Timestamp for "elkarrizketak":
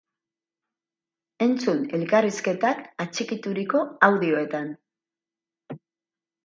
1.99-2.81